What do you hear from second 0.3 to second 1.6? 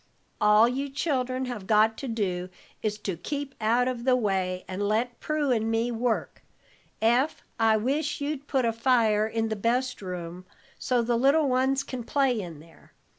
All you children